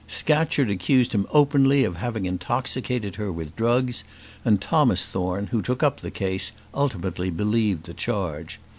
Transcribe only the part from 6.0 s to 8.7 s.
case, ultimately believed the charge.